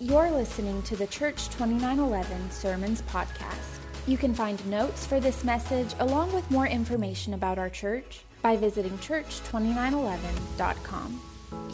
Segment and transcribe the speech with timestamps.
[0.00, 3.80] You're listening to the Church 2911 Sermons Podcast.
[4.06, 8.56] You can find notes for this message along with more information about our church by
[8.56, 11.20] visiting church2911.com.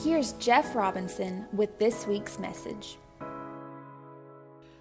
[0.02, 2.96] Here's Jeff Robinson with this week's message.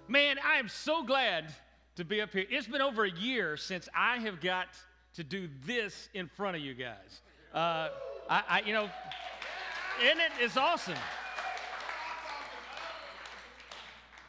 [0.08, 1.52] Man, I am so glad
[1.96, 2.46] to be up here.
[2.48, 4.68] It's been over a year since I have got
[5.16, 7.20] to do this in front of you guys.
[7.52, 7.90] Uh,
[8.30, 8.88] I, I, you know,
[10.02, 10.32] isn't?
[10.40, 10.96] It's awesome.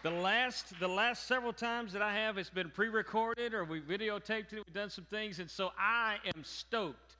[0.06, 4.54] The last, the last several times that I have, it's been pre-recorded or we videotaped
[4.54, 4.62] it.
[4.64, 7.16] We've done some things, and so I am stoked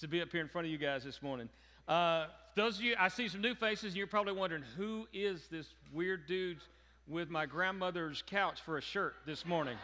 [0.00, 1.48] to be up here in front of you guys this morning.
[1.88, 5.46] Uh, those of you, I see some new faces, and you're probably wondering who is
[5.50, 6.58] this weird dude
[7.08, 9.78] with my grandmother's couch for a shirt this morning.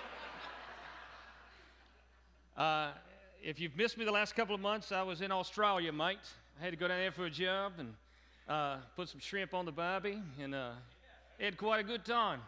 [2.58, 2.90] uh,
[3.42, 6.18] if you've missed me the last couple of months, I was in Australia, mate.
[6.60, 7.94] I had to go down there for a job and
[8.46, 10.72] uh, put some shrimp on the barbie, and uh,
[11.42, 12.40] had quite a good time.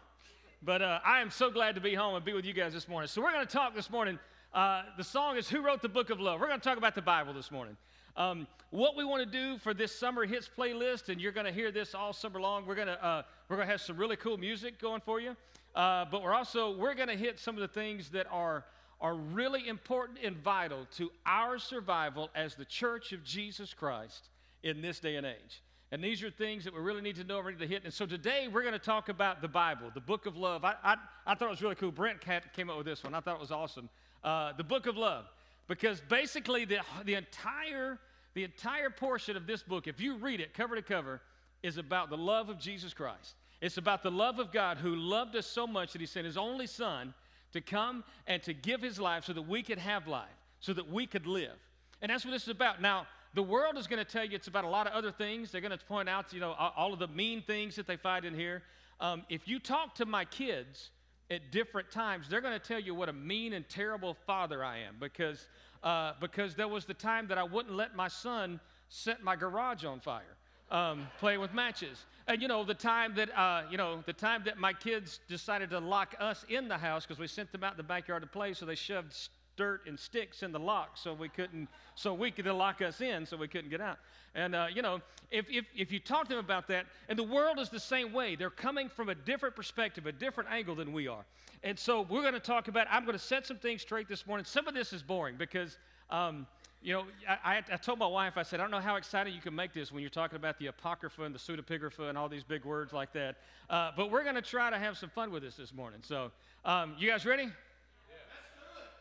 [0.65, 2.89] But uh, I am so glad to be home and be with you guys this
[2.89, 3.07] morning.
[3.09, 4.19] So we're going to talk this morning.
[4.55, 6.41] Uh, the song is Who Wrote the Book of Love?
[6.41, 7.77] We're going to talk about the Bible this morning.
[8.17, 11.53] Um, what we want to do for this summer hits playlist, and you're going to
[11.53, 12.65] hear this all summer long.
[12.65, 15.37] We're going to uh, we're going to have some really cool music going for you,
[15.75, 18.65] uh, but we're also we're going to hit some of the things that are
[19.03, 24.31] are really important and vital to our survival as the Church of Jesus Christ
[24.63, 25.63] in this day and age.
[25.95, 27.85] And these are things that we really need to know ready to hit.
[27.85, 30.65] And so today we're going to talk about the Bible, the book of love.
[30.65, 31.93] I, I, I thought it was really cool.
[31.93, 33.15] Brent came up with this one.
[33.15, 33.89] I thought it was awesome.
[34.25, 35.27] Uh, the book of love.
[35.69, 38.01] Because basically the, the, entire,
[38.35, 41.21] the entire portion of this book, if you read it cover to cover,
[41.63, 43.37] is about the love of Jesus Christ.
[43.61, 46.37] It's about the love of God who loved us so much that he sent his
[46.37, 47.15] only son
[47.53, 50.27] to come and to give his life so that we could have life,
[50.59, 51.55] so that we could live.
[52.03, 52.83] And that's what this is about.
[52.83, 55.51] Now, the world is going to tell you it's about a lot of other things.
[55.51, 58.25] They're going to point out, you know, all of the mean things that they find
[58.25, 58.63] in here.
[59.01, 60.91] Um, if you talk to my kids
[61.31, 64.79] at different times, they're going to tell you what a mean and terrible father I
[64.79, 65.49] am because,
[65.83, 69.85] uh, because there was the time that I wouldn't let my son set my garage
[69.85, 70.37] on fire.
[70.71, 72.07] Um, playing with matches.
[72.27, 75.69] And you know, the time that, uh, you know, the time that my kids decided
[75.71, 78.27] to lock us in the house because we sent them out in the backyard to
[78.27, 79.15] play, so they shoved
[79.57, 83.25] dirt and sticks in the lock so we couldn't so we could lock us in
[83.27, 83.99] so we couldn't get out
[84.35, 85.01] and uh, you know
[85.31, 88.13] if, if, if you talk to them about that and the world is the same
[88.13, 91.25] way they're coming from a different perspective a different angle than we are
[91.63, 94.27] and so we're going to talk about i'm going to set some things straight this
[94.27, 95.79] morning some of this is boring because
[96.11, 96.47] um,
[96.85, 99.41] you know, I, I, told my wife, I said, I don't know how excited you
[99.41, 102.45] can make this when you're talking about the Apocrypha and the Pseudepigrapha and all these
[102.45, 103.37] big words like that.
[103.71, 106.01] Uh, but we're going to try to have some fun with this this morning.
[106.05, 106.31] So,
[106.67, 107.49] um, you guys ready?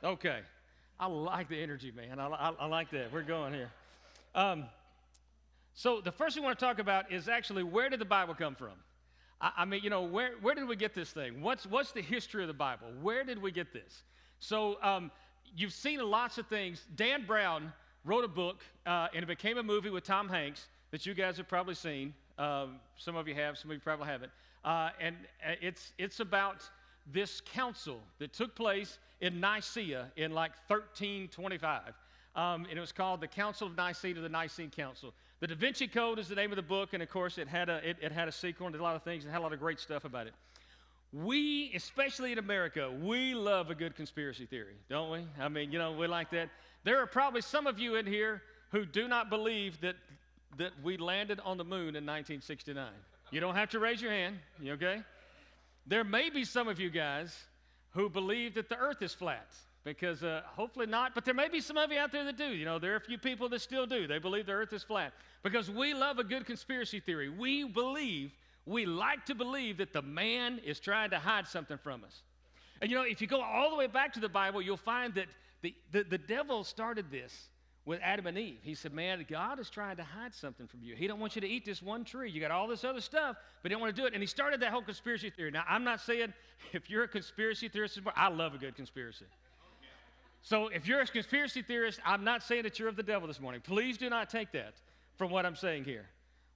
[0.04, 0.40] Okay.
[1.00, 2.20] I like the energy, man.
[2.20, 3.12] I, I, I like that.
[3.14, 3.72] We're going here.
[4.36, 4.66] Um,
[5.74, 8.36] so, the first thing we want to talk about is actually where did the Bible
[8.36, 8.74] come from?
[9.40, 11.42] I, I, mean, you know, where, where did we get this thing?
[11.42, 12.88] What's, what's the history of the Bible?
[13.02, 14.04] Where did we get this?
[14.40, 15.10] So, um,
[15.56, 16.86] you've seen lots of things.
[16.96, 17.72] Dan Brown
[18.04, 21.38] wrote a book, uh, and it became a movie with Tom Hanks that you guys
[21.38, 22.14] have probably seen.
[22.38, 24.32] Um, some of you have, some of you probably haven't.
[24.66, 25.16] Uh, and
[25.48, 26.70] uh, it's, it's about
[27.12, 31.94] this council that took place in Nicaea in like 1325.
[32.36, 35.14] Um, and it was called the Council of Nicaea to the Nicene Council.
[35.40, 37.70] The Da Vinci Code is the name of the book, and of course, it had
[37.70, 39.44] a, it, it had a sequel and did a lot of things and had a
[39.44, 40.34] lot of great stuff about it.
[41.14, 45.26] We, especially in America, we love a good conspiracy theory, don't we?
[45.40, 46.50] I mean, you know, we like that.
[46.84, 48.42] There are probably some of you in here
[48.72, 49.96] who do not believe that,
[50.58, 52.90] that we landed on the moon in 1969.
[53.32, 55.02] You don't have to raise your hand, you okay?
[55.88, 57.38] There may be some of you guys
[57.94, 59.48] who believe that the earth is flat
[59.84, 62.48] because uh, hopefully not, but there may be some of you out there that do.
[62.48, 64.08] You know, there are a few people that still do.
[64.08, 67.30] They believe the earth is flat because we love a good conspiracy theory.
[67.30, 68.32] We believe,
[68.66, 72.22] we like to believe that the man is trying to hide something from us.
[72.82, 75.14] And you know, if you go all the way back to the Bible, you'll find
[75.16, 75.28] that
[75.62, 77.50] the, the, the devil started this
[77.86, 78.60] with Adam and Eve.
[78.64, 80.96] He said, Man, God is trying to hide something from you.
[80.96, 82.30] He don't want you to eat this one tree.
[82.30, 84.14] You got all this other stuff, but he don't want to do it.
[84.14, 85.52] And he started that whole conspiracy theory.
[85.52, 86.34] Now, I'm not saying
[86.74, 89.26] if you're a conspiracy theorist, I love a good conspiracy.
[90.42, 93.40] So if you're a conspiracy theorist, I'm not saying that you're of the devil this
[93.40, 93.62] morning.
[93.62, 94.74] Please do not take that
[95.18, 96.06] from what I'm saying here.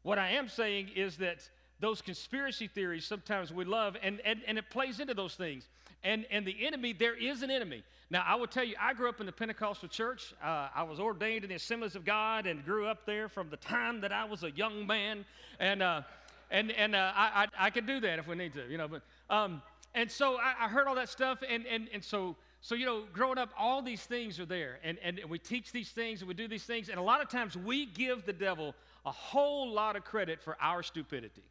[0.04, 1.48] What I am saying is that
[1.80, 5.70] those conspiracy theories sometimes we love, and, and, and it plays into those things.
[6.04, 7.84] And, and the enemy, there is an enemy.
[8.10, 10.34] Now, I will tell you, I grew up in the Pentecostal church.
[10.42, 13.58] Uh, I was ordained in the Assemblies of God and grew up there from the
[13.58, 15.26] time that I was a young man.
[15.60, 16.02] And, uh,
[16.50, 18.88] and, and uh, I, I, I can do that if we need to, you know.
[18.88, 19.62] But, um,
[19.94, 21.40] and so I, I heard all that stuff.
[21.48, 24.80] And, and, and so, so, you know, growing up, all these things are there.
[24.84, 26.90] And, and we teach these things and we do these things.
[26.90, 28.74] And a lot of times we give the devil
[29.06, 31.44] a whole lot of credit for our stupidity.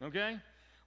[0.00, 0.06] Yeah.
[0.08, 0.36] Okay?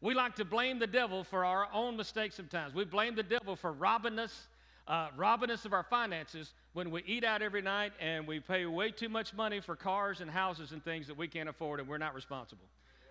[0.01, 2.73] We like to blame the devil for our own mistakes sometimes.
[2.73, 4.47] We blame the devil for robbing us,
[4.87, 8.65] uh, robbing us of our finances when we eat out every night and we pay
[8.65, 11.89] way too much money for cars and houses and things that we can't afford and
[11.89, 12.65] we're not responsible.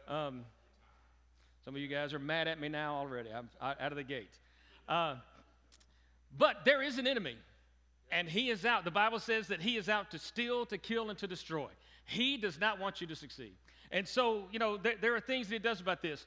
[0.07, 0.45] Um,
[1.65, 3.29] some of you guys are mad at me now already.
[3.31, 4.31] I'm out of the gate.
[4.89, 5.17] Uh,
[6.39, 7.37] but there is an enemy,
[8.11, 8.85] and he is out.
[8.85, 11.69] The Bible says that he is out to steal, to kill, and to destroy.
[12.07, 13.53] He does not want you to succeed.
[13.91, 16.25] And so, you know, there, there are things that he does about this.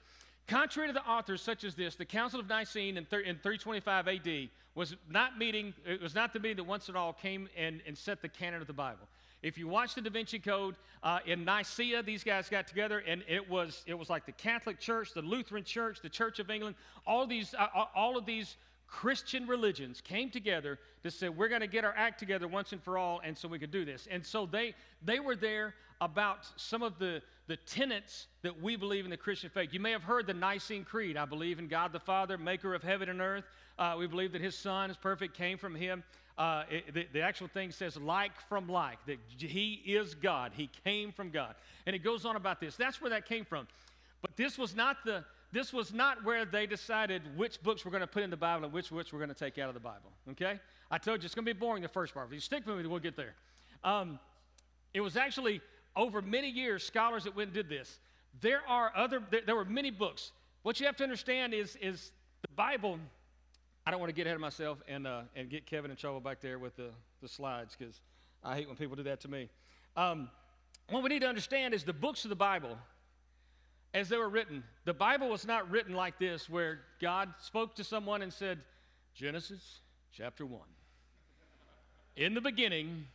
[0.48, 4.50] Contrary to the authors such as this, the Council of Nicene in, in 325 AD
[4.76, 7.98] was not meeting, it was not the meeting that once and all came and, and
[7.98, 9.08] set the canon of the Bible.
[9.44, 13.24] If you watch the Da Vinci Code uh, in Nicaea, these guys got together, and
[13.28, 16.76] it was it was like the Catholic Church, the Lutheran Church, the Church of England,
[17.08, 18.56] all these uh, all of these
[18.92, 22.84] Christian religions came together to say, we're going to get our act together once and
[22.84, 24.08] for all, and so we could do this.
[24.12, 29.06] And so they, they were there about some of the, the tenets that we believe
[29.06, 29.70] in the Christian faith.
[29.72, 31.16] You may have heard the Nicene Creed.
[31.16, 33.46] I believe in God the Father, maker of heaven and earth.
[33.80, 36.04] Uh, we believe that his Son is perfect, came from him.
[36.38, 40.52] Uh, it, the, the, actual thing says like from like, that he is God.
[40.54, 41.56] He came from God.
[41.86, 42.76] And it goes on about this.
[42.76, 43.68] That's where that came from.
[44.22, 48.02] But this was not the this was not where they decided which books we're going
[48.02, 49.82] to put in the Bible and which books we're going to take out of the
[49.82, 50.12] Bible.
[50.32, 50.60] Okay?
[50.90, 52.28] I told you it's going to be boring the first part.
[52.28, 53.36] If you stick with me, we'll get there.
[53.84, 54.20] Um,
[54.94, 55.62] it was actually
[55.96, 58.00] over many years scholars that went and did this.
[58.40, 59.22] There are other.
[59.30, 60.32] There, there were many books.
[60.64, 62.12] What you have to understand is is
[62.42, 62.98] the Bible.
[63.86, 66.22] I don't want to get ahead of myself and uh, and get Kevin in trouble
[66.22, 68.00] back there with the the slides because
[68.44, 69.50] I hate when people do that to me.
[69.98, 70.30] Um,
[70.90, 72.78] what we need to understand is the books of the Bible
[73.94, 74.64] as they were written.
[74.86, 78.60] The Bible was not written like this, where God spoke to someone and said,
[79.14, 79.80] Genesis
[80.16, 80.62] chapter 1.
[82.16, 83.06] In the beginning,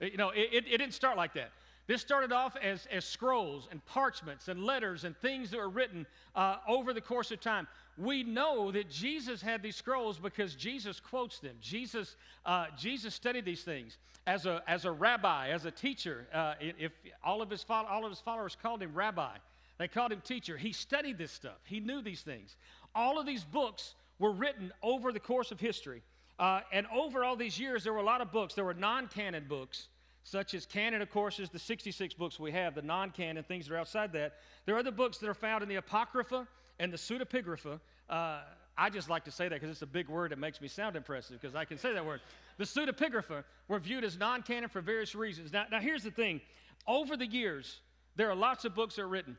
[0.00, 1.50] you know, it, it, it didn't start like that.
[1.86, 6.06] This started off as, as scrolls and parchments and letters and things that were written
[6.36, 7.66] uh, over the course of time.
[7.96, 11.56] We know that Jesus had these scrolls because Jesus quotes them.
[11.62, 16.26] Jesus, uh, Jesus studied these things as a, as a rabbi, as a teacher.
[16.32, 16.92] Uh, if
[17.24, 19.36] all of, his all of his followers called him rabbi.
[19.78, 20.56] They called him teacher.
[20.56, 22.56] He studied this stuff, he knew these things.
[22.94, 26.02] All of these books were written over the course of history.
[26.38, 28.54] Uh, and over all these years, there were a lot of books.
[28.54, 29.88] There were non canon books,
[30.22, 33.66] such as canon, of course, is the 66 books we have, the non canon, things
[33.66, 34.34] that are outside that.
[34.66, 36.46] There are other books that are found in the Apocrypha
[36.78, 37.80] and the Pseudepigrapha.
[38.08, 38.40] Uh,
[38.76, 40.94] I just like to say that because it's a big word that makes me sound
[40.94, 42.20] impressive because I can say that word.
[42.58, 45.52] The Pseudepigrapha were viewed as non canon for various reasons.
[45.52, 46.40] Now, now, here's the thing
[46.86, 47.80] over the years,
[48.14, 49.36] there are lots of books that are written.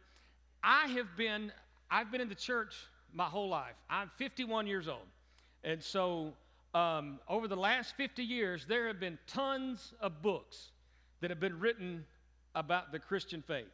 [0.63, 1.51] I have been,
[1.89, 2.75] I've been in the church
[3.13, 3.75] my whole life.
[3.89, 5.07] I'm 51 years old.
[5.63, 6.33] And so
[6.73, 10.71] um, over the last 50 years, there have been tons of books
[11.21, 12.05] that have been written
[12.55, 13.65] about the Christian faith.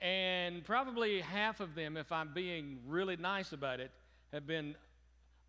[0.00, 3.90] And probably half of them, if I'm being really nice about it,
[4.32, 4.74] have been,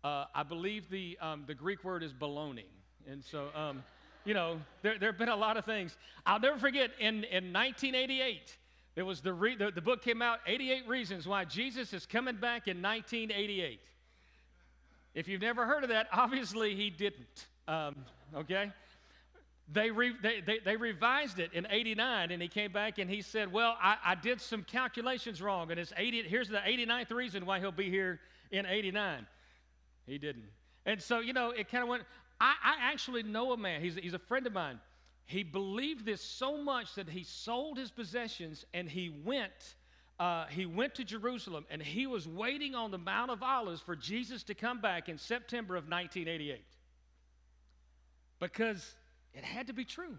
[0.04, 2.66] uh, I believe the, um, the Greek word is baloney.
[3.10, 3.82] And so, um,
[4.24, 5.96] you know, there, there have been a lot of things.
[6.24, 8.56] I'll never forget in, in 1988,
[8.96, 12.36] it was the, re- the, the book came out, 88 Reasons Why Jesus is Coming
[12.36, 13.80] Back in 1988.
[15.14, 17.46] If you've never heard of that, obviously he didn't.
[17.66, 17.96] Um,
[18.34, 18.70] okay?
[19.72, 23.22] They, re- they, they, they, revised it in 89, and he came back and he
[23.22, 27.46] said, Well, I, I did some calculations wrong, and it's 80, here's the 89th reason
[27.46, 28.20] why he'll be here
[28.50, 29.26] in 89.
[30.06, 30.44] He didn't.
[30.84, 32.02] And so, you know, it kind of went.
[32.40, 34.78] I, I actually know a man, he's, he's a friend of mine.
[35.26, 39.76] He believed this so much that he sold his possessions and he went.
[40.18, 43.96] Uh, he went to Jerusalem and he was waiting on the Mount of Olives for
[43.96, 46.62] Jesus to come back in September of 1988
[48.38, 48.94] because
[49.32, 50.16] it had to be true.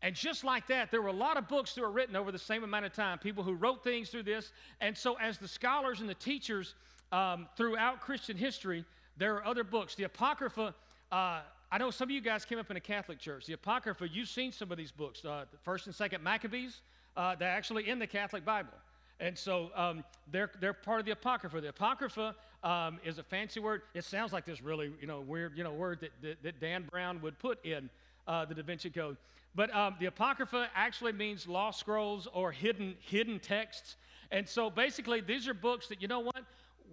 [0.00, 2.38] And just like that, there were a lot of books that were written over the
[2.38, 4.52] same amount of time, people who wrote things through this.
[4.80, 6.74] And so, as the scholars and the teachers
[7.12, 8.84] um, throughout Christian history,
[9.16, 9.94] there are other books.
[9.94, 10.74] The Apocrypha
[11.12, 11.40] uh,
[11.72, 13.46] I know some of you guys came up in a Catholic church.
[13.46, 15.24] The Apocrypha, you've seen some of these books.
[15.24, 16.82] Uh, First and Second Maccabees,
[17.16, 18.74] uh, they're actually in the Catholic Bible.
[19.20, 21.62] And so um, they're, they're part of the Apocrypha.
[21.62, 23.80] The Apocrypha um, is a fancy word.
[23.94, 26.84] It sounds like this really you know, weird you know, word that, that, that Dan
[26.90, 27.88] Brown would put in
[28.28, 29.16] uh, the Da Vinci Code.
[29.54, 33.96] But um, the Apocrypha actually means lost scrolls or hidden, hidden texts.
[34.30, 36.44] And so basically, these are books that, you know what?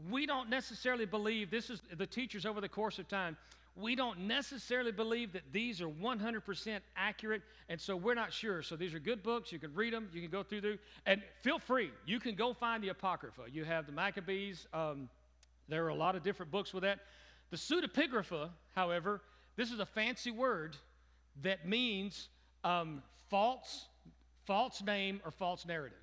[0.09, 3.36] We don't necessarily believe, this is the teachers over the course of time,
[3.79, 8.62] we don't necessarily believe that these are 100% accurate, and so we're not sure.
[8.62, 9.51] So these are good books.
[9.51, 10.09] You can read them.
[10.13, 10.79] You can go through them.
[11.05, 11.91] And feel free.
[12.05, 13.43] You can go find the Apocrypha.
[13.51, 14.67] You have the Maccabees.
[14.74, 15.09] Um,
[15.67, 17.00] there are a lot of different books with that.
[17.51, 19.21] The pseudepigrapha, however,
[19.55, 20.75] this is a fancy word
[21.41, 22.29] that means
[22.63, 23.88] um, false,
[24.45, 25.98] false name or false narrative.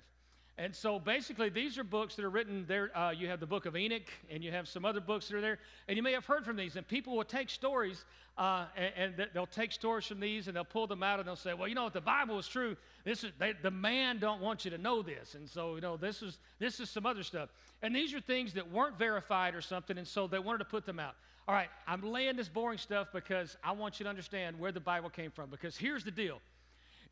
[0.59, 2.95] And so basically, these are books that are written there.
[2.97, 5.41] Uh, you have the book of Enoch, and you have some other books that are
[5.41, 5.59] there.
[5.87, 6.75] And you may have heard from these.
[6.75, 8.05] And people will take stories,
[8.39, 11.35] uh, and, and, they'll take stories from these, and they'll pull them out, and they'll
[11.35, 14.41] say, well, you know, if the Bible is true, this is they, the man don't
[14.41, 15.35] want you to know this.
[15.35, 17.49] And so, you know, this is this is some other stuff.
[17.83, 20.87] And these are things that weren't verified or something, and so they wanted to put
[20.87, 21.13] them out.
[21.47, 24.79] All right, I'm laying this boring stuff because I want you to understand where the
[24.79, 25.51] Bible came from.
[25.51, 26.39] Because here's the deal: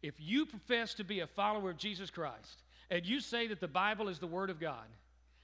[0.01, 3.67] if you profess to be a follower of Jesus Christ and you say that the
[3.67, 4.85] Bible is the Word of God,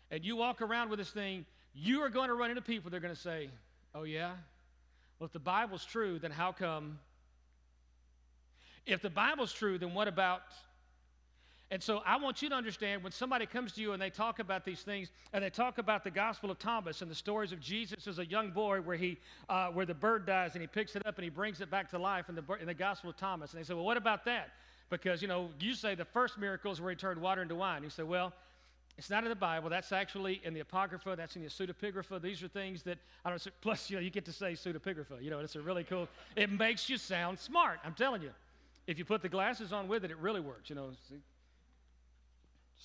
[0.10, 2.98] and you walk around with this thing, you are going to run into people that
[2.98, 3.50] are going to say,
[3.94, 4.32] Oh, yeah?
[5.20, 6.98] Well, if the Bible's true, then how come?
[8.86, 10.42] If the Bible's true, then what about?
[11.70, 14.40] And so I want you to understand when somebody comes to you and they talk
[14.40, 17.62] about these things, and they talk about the Gospel of Thomas and the stories of
[17.62, 19.18] Jesus as a young boy, where he,
[19.48, 21.90] uh, where the bird dies and he picks it up and he brings it back
[21.92, 24.26] to life in the in the Gospel of Thomas, and they say, well, what about
[24.26, 24.50] that?
[24.92, 27.82] Because, you know, you say the first miracle is where he turned water into wine.
[27.82, 28.34] You say, well,
[28.98, 29.70] it's not in the Bible.
[29.70, 31.16] That's actually in the Apocrypha.
[31.16, 32.22] That's in the Pseudepigrapha.
[32.22, 35.24] These are things that, I don't plus, you know, you get to say Pseudepigrapha.
[35.24, 37.80] You know, it's a really cool, it makes you sound smart.
[37.86, 38.32] I'm telling you.
[38.86, 40.90] If you put the glasses on with it, it really works, you know.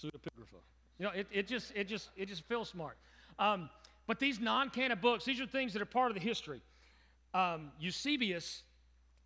[0.00, 0.60] Pseudepigrapha.
[0.98, 2.96] You know, it, it, just, it, just, it just feels smart.
[3.40, 3.68] Um,
[4.06, 6.60] but these non-canon books, these are things that are part of the history.
[7.34, 8.62] Um, Eusebius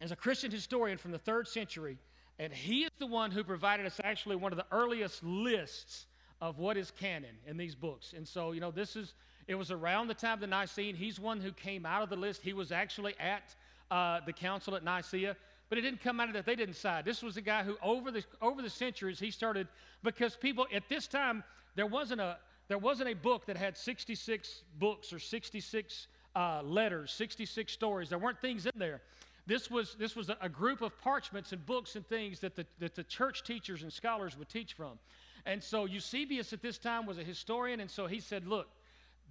[0.00, 1.98] is a Christian historian from the third century
[2.40, 6.06] and he is the one who provided us actually one of the earliest lists
[6.40, 8.14] of what is canon in these books.
[8.16, 9.12] And so, you know, this is,
[9.46, 10.94] it was around the time of the Nicene.
[10.94, 12.40] He's one who came out of the list.
[12.40, 13.54] He was actually at
[13.90, 15.36] uh, the council at Nicaea,
[15.68, 16.46] but it didn't come out of that.
[16.46, 17.04] They didn't decide.
[17.04, 19.68] This was a guy who, over the, over the centuries, he started,
[20.02, 21.44] because people, at this time,
[21.76, 27.12] there wasn't a, there wasn't a book that had 66 books or 66 uh, letters,
[27.12, 28.08] 66 stories.
[28.08, 29.02] There weren't things in there.
[29.46, 32.94] This was, this was a, group of parchments and books and things that the, that
[32.94, 34.98] the church teachers and scholars would teach from.
[35.46, 38.68] And so Eusebius at this time was a historian, and so he said, Look,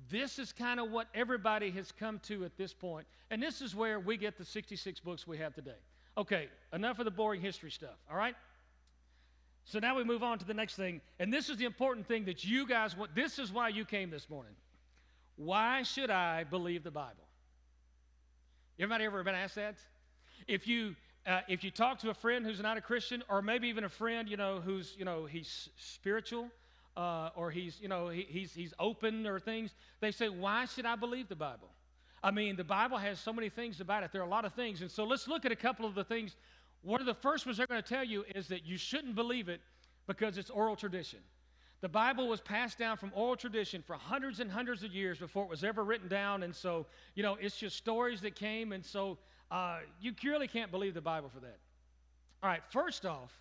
[0.09, 3.75] this is kind of what everybody has come to at this point, and this is
[3.75, 5.71] where we get the 66 books we have today.
[6.17, 8.35] Okay, enough of the boring history stuff, all right?
[9.65, 12.25] So now we move on to the next thing, and this is the important thing
[12.25, 13.13] that you guys want.
[13.13, 14.53] This is why you came this morning.
[15.35, 17.23] Why should I believe the Bible?
[18.79, 19.75] Everybody ever been asked that?
[20.47, 23.67] If you uh, if you talk to a friend who's not a Christian, or maybe
[23.67, 26.49] even a friend, you know, who's you know he's spiritual,
[26.97, 30.85] uh, or he's you know he, he's he's open or things, they say, why should
[30.85, 31.69] I believe the Bible?
[32.23, 34.11] I mean, the Bible has so many things about it.
[34.11, 36.03] There are a lot of things, and so let's look at a couple of the
[36.03, 36.35] things.
[36.81, 39.49] One of the first ones they're going to tell you is that you shouldn't believe
[39.49, 39.61] it
[40.07, 41.19] because it's oral tradition.
[41.81, 45.43] The Bible was passed down from oral tradition for hundreds and hundreds of years before
[45.45, 48.85] it was ever written down, and so you know it's just stories that came, and
[48.85, 49.17] so
[49.51, 51.57] uh, you clearly can't believe the Bible for that.
[52.41, 53.31] All right, first off,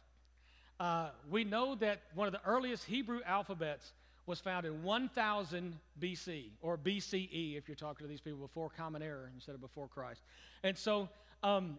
[0.81, 3.93] uh, we know that one of the earliest Hebrew alphabets
[4.27, 9.03] was found in 1000 BC, or BCE if you're talking to these people before Common
[9.03, 10.23] Era instead of before Christ.
[10.63, 11.09] And so
[11.43, 11.79] um,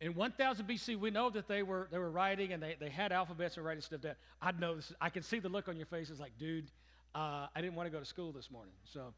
[0.00, 3.12] in 1000 BC, we know that they were, they were writing and they, they had
[3.12, 4.14] alphabets and writing stuff down.
[4.42, 6.66] I know this, I can see the look on your faces like, dude,
[7.14, 8.74] uh, I didn't want to go to school this morning.
[8.92, 9.14] So,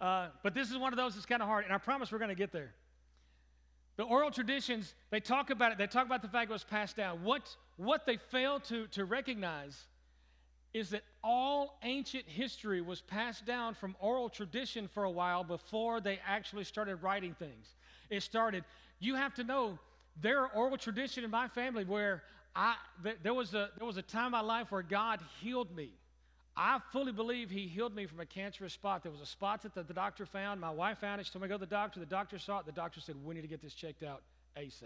[0.00, 2.18] uh, but this is one of those that's kind of hard, and I promise we're
[2.18, 2.72] going to get there.
[4.00, 6.96] The oral traditions, they talk about it, they talk about the fact it was passed
[6.96, 7.22] down.
[7.22, 9.78] What, what they fail to, to recognize
[10.72, 16.00] is that all ancient history was passed down from oral tradition for a while before
[16.00, 17.74] they actually started writing things.
[18.08, 18.64] It started,
[19.00, 19.78] you have to know,
[20.22, 22.22] there are oral tradition in my family where
[22.56, 22.76] I,
[23.22, 25.90] there, was a, there was a time in my life where God healed me.
[26.62, 29.02] I fully believe he healed me from a cancerous spot.
[29.02, 30.60] There was a spot that the, the doctor found.
[30.60, 31.24] My wife found it.
[31.24, 32.00] She told me to go to the doctor.
[32.00, 32.66] The doctor saw it.
[32.66, 34.20] The doctor said, We need to get this checked out
[34.58, 34.84] ASAP.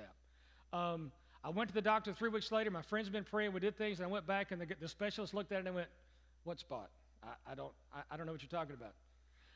[0.72, 1.10] Um,
[1.42, 2.70] I went to the doctor three weeks later.
[2.70, 3.52] My friends have been praying.
[3.52, 3.98] We did things.
[3.98, 5.88] And I went back, and the, the specialist looked at it and went,
[6.44, 6.90] What spot?
[7.24, 8.92] I, I don't, I, I don't know what you're talking about.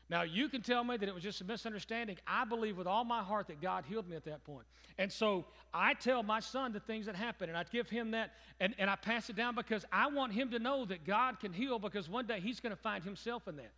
[0.09, 2.17] Now, you can tell me that it was just a misunderstanding.
[2.25, 4.65] I believe with all my heart that God healed me at that point.
[4.97, 8.31] And so I tell my son the things that happen, and I give him that,
[8.59, 11.53] and, and I pass it down because I want him to know that God can
[11.53, 13.71] heal because one day he's going to find himself in that.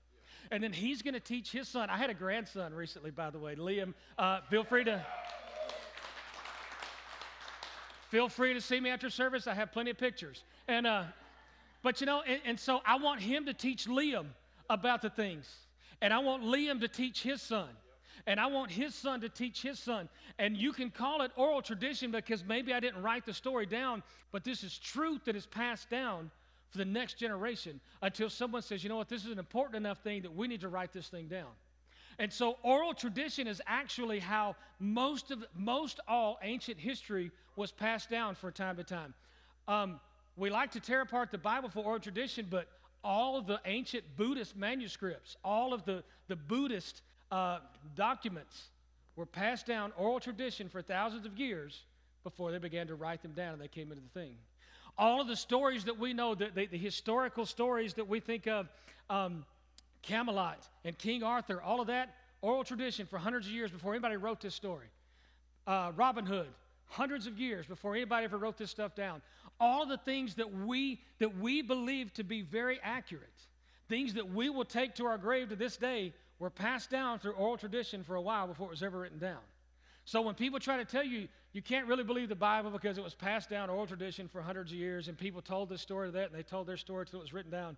[0.51, 1.89] And then he's going to teach his son.
[1.89, 3.93] I had a grandson recently, by the way, Liam.
[4.17, 5.05] Uh, feel free to.
[8.09, 9.47] Feel free to see me after service.
[9.47, 10.43] I have plenty of pictures.
[10.67, 11.03] And, uh,
[11.81, 14.27] but you know, and, and so I want him to teach Liam
[14.69, 15.49] about the things
[16.01, 17.69] and I want Liam to teach his son.
[18.27, 20.07] And I want his son to teach his son.
[20.37, 24.03] And you can call it oral tradition because maybe I didn't write the story down,
[24.31, 26.29] but this is truth that is passed down
[26.69, 29.99] for the next generation until someone says, you know what, this is an important enough
[30.03, 31.49] thing that we need to write this thing down.
[32.19, 38.09] And so oral tradition is actually how most of most all ancient history was passed
[38.09, 39.13] down from time to time.
[39.67, 39.99] Um,
[40.37, 42.67] we like to tear apart the Bible for oral tradition, but
[43.03, 47.59] all of the ancient Buddhist manuscripts, all of the, the Buddhist uh,
[47.95, 48.69] documents
[49.15, 51.83] were passed down oral tradition for thousands of years
[52.23, 54.35] before they began to write them down and they came into the thing.
[54.97, 58.47] All of the stories that we know, the, the, the historical stories that we think
[58.47, 58.67] of,
[59.09, 59.45] um,
[60.01, 64.17] Camelot and King Arthur, all of that, oral tradition for hundreds of years before anybody
[64.17, 64.87] wrote this story.
[65.67, 66.49] Uh, Robin Hood,
[66.91, 69.21] hundreds of years before anybody ever wrote this stuff down.
[69.59, 73.29] All the things that we, that we believe to be very accurate,
[73.87, 77.33] things that we will take to our grave to this day, were passed down through
[77.33, 79.39] oral tradition for a while before it was ever written down.
[80.05, 83.03] So when people try to tell you you can't really believe the Bible because it
[83.03, 86.11] was passed down oral tradition for hundreds of years and people told this story to
[86.13, 87.77] that and they told their story until it was written down,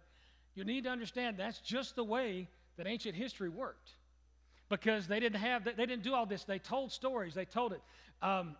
[0.55, 3.91] you need to understand that's just the way that ancient history worked.
[4.70, 6.46] Because they didn't have, they didn't do all this.
[6.46, 7.34] They told stories.
[7.34, 7.82] They told it.
[8.22, 8.55] Um,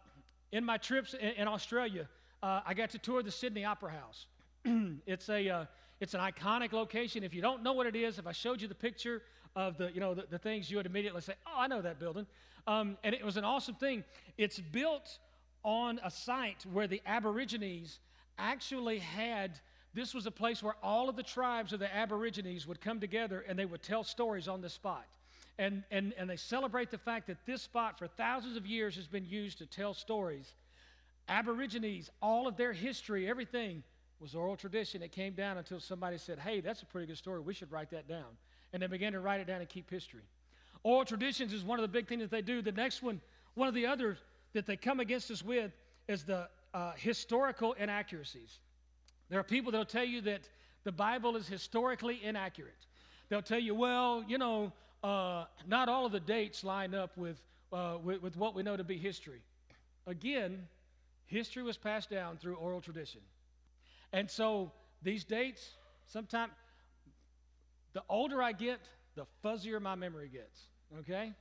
[0.54, 2.08] in my trips in, in Australia,
[2.42, 4.28] uh, I got to tour the Sydney Opera House.
[5.06, 5.66] it's a, uh,
[6.00, 7.24] it's an iconic location.
[7.24, 9.24] If you don't know what it is, if I showed you the picture
[9.56, 12.00] of the, you know, the, the things, you would immediately say, "Oh, I know that
[12.00, 12.28] building."
[12.68, 14.04] Um, and it was an awesome thing.
[14.38, 15.18] It's built
[15.64, 18.00] on a site where the Aborigines
[18.38, 19.60] actually had.
[19.96, 23.44] This was a place where all of the tribes of the Aborigines would come together
[23.48, 25.06] and they would tell stories on the spot.
[25.60, 29.08] And, and, and they celebrate the fact that this spot for thousands of years has
[29.08, 30.56] been used to tell stories.
[31.28, 33.84] Aborigines, all of their history, everything
[34.20, 35.04] was oral tradition.
[35.04, 37.40] It came down until somebody said, hey, that's a pretty good story.
[37.40, 38.38] We should write that down.
[38.72, 40.24] And they began to write it down and keep history.
[40.84, 42.62] Oral traditions is one of the big things that they do.
[42.62, 43.22] The next one,
[43.54, 44.18] one of the others
[44.54, 45.72] that they come against us with
[46.08, 48.60] is the uh, historical inaccuracies.
[49.30, 50.42] There are people that will tell you that
[50.84, 52.88] the Bible is historically inaccurate.
[53.30, 57.38] They'll tell you, well, you know, uh, not all of the dates line up with,
[57.72, 59.42] uh, with, with what we know to be history.
[60.08, 60.68] Again,
[61.26, 63.22] history was passed down through oral tradition.
[64.14, 65.72] And so these dates,
[66.08, 66.54] sometimes,
[67.94, 68.80] the older I get,
[69.16, 70.60] the fuzzier my memory gets,
[71.00, 71.34] okay?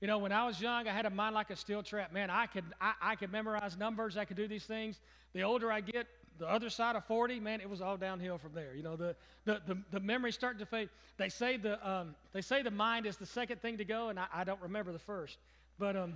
[0.00, 2.12] You know, when I was young, I had a mind like a steel trap.
[2.12, 5.00] Man, I could, I, I could memorize numbers, I could do these things.
[5.32, 6.06] The older I get,
[6.38, 8.74] the other side of 40, man, it was all downhill from there.
[8.74, 10.88] You know, the, the, the, the memory starting to fade.
[11.16, 14.18] They say the, um, they say the mind is the second thing to go, and
[14.18, 15.38] I, I don't remember the first.
[15.78, 16.14] But um,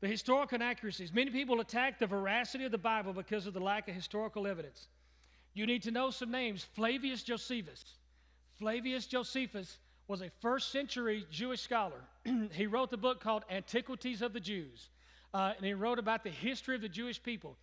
[0.00, 1.12] the historical inaccuracies.
[1.12, 4.88] Many people attack the veracity of the Bible because of the lack of historical evidence.
[5.54, 6.66] You need to know some names.
[6.74, 7.82] Flavius Josephus.
[8.58, 12.02] Flavius Josephus was a first century Jewish scholar.
[12.52, 14.90] he wrote the book called Antiquities of the Jews
[15.34, 17.56] uh, and he wrote about the history of the Jewish people.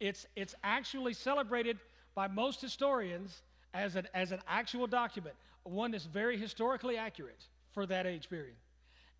[0.00, 1.78] It's, it's actually celebrated
[2.14, 3.42] by most historians
[3.74, 8.54] as an, as an actual document, one that's very historically accurate for that age period.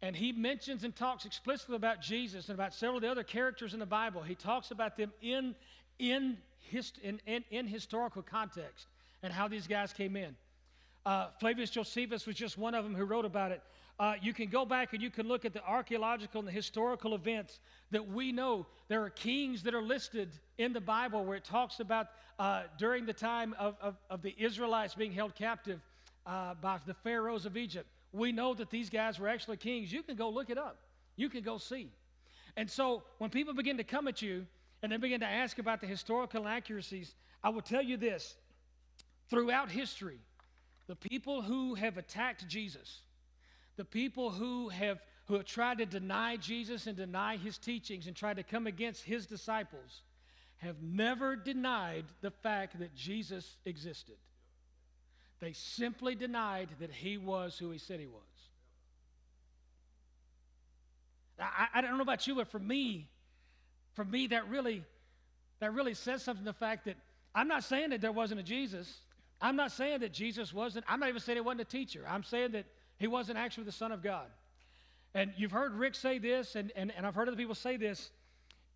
[0.01, 3.75] And he mentions and talks explicitly about Jesus and about several of the other characters
[3.75, 4.23] in the Bible.
[4.23, 5.55] He talks about them in,
[5.99, 8.87] in, hist- in, in, in historical context
[9.23, 10.35] and how these guys came in.
[11.05, 13.61] Uh, Flavius Josephus was just one of them who wrote about it.
[13.99, 17.15] Uh, you can go back and you can look at the archaeological and the historical
[17.15, 17.59] events
[17.91, 18.65] that we know.
[18.87, 22.07] There are kings that are listed in the Bible where it talks about
[22.39, 25.81] uh, during the time of, of, of, the Israelites being held captive
[26.25, 27.89] uh, by the pharaohs of Egypt.
[28.13, 29.93] We know that these guys were actually kings.
[29.93, 30.79] You can go look it up,
[31.17, 31.91] you can go see.
[32.57, 34.47] And so when people begin to come at you
[34.83, 38.37] and they begin to ask about the historical inaccuracies, I will tell you this
[39.29, 40.19] throughout history,
[40.87, 43.01] the people who have attacked Jesus,
[43.79, 48.15] the people who have, who have tried to deny Jesus and deny his teachings and
[48.15, 50.03] tried to come against his disciples
[50.59, 54.17] have never denied the fact that Jesus existed.
[55.41, 58.23] They simply denied that he was who he said he was.
[61.41, 63.09] I, I don't know about you, but for me,
[63.95, 64.83] for me, that really,
[65.61, 66.97] that really says something the fact that
[67.33, 68.93] I'm not saying that there wasn't a Jesus.
[69.41, 72.05] I'm not saying that Jesus wasn't, I'm not even saying he wasn't a teacher.
[72.09, 72.67] I'm saying that
[72.99, 74.27] he wasn't actually the Son of God.
[75.15, 78.11] And you've heard Rick say this, and, and, and I've heard other people say this.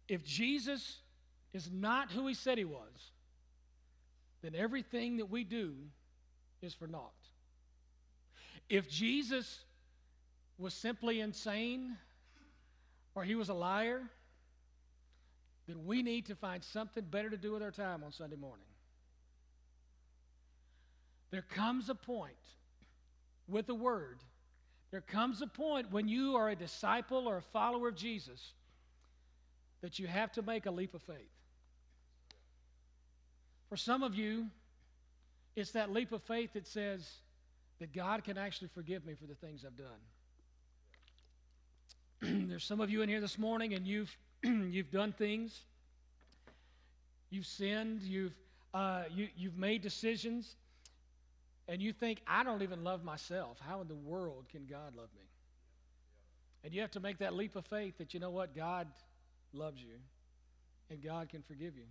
[0.09, 0.99] If Jesus
[1.53, 3.11] is not who he said he was,
[4.43, 5.75] then everything that we do
[6.63, 7.13] is for naught.
[8.69, 9.61] If Jesus
[10.59, 11.97] was simply insane
[13.15, 14.03] or he was a liar,
[15.67, 18.65] then we need to find something better to do with our time on Sunday morning.
[21.31, 22.35] There comes a point
[23.49, 24.19] with the word,
[24.91, 28.53] there comes a point when you are a disciple or a follower of Jesus
[29.81, 31.17] that you have to make a leap of faith.
[33.69, 34.47] For some of you,
[35.57, 37.11] it's that leap of faith that says
[37.81, 39.77] that God can actually forgive me for the things I've
[42.23, 42.47] done.
[42.49, 45.63] There's some of you in here this morning and you've, you've done things
[47.33, 48.35] you've sinned, you've,
[48.75, 50.55] uh, you, you've made decisions,
[51.69, 53.59] and you think, I don't even love myself.
[53.67, 55.23] How in the world can God love me?
[56.65, 58.55] And you have to make that leap of faith that you know what?
[58.55, 58.89] God
[59.53, 59.97] loves you
[60.91, 61.85] and God can forgive you.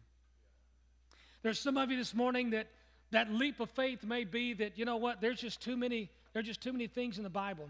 [1.43, 2.67] There's some of you this morning that
[3.11, 5.19] that leap of faith may be that you know what?
[5.19, 7.67] There's just too many there's just too many things in the Bible.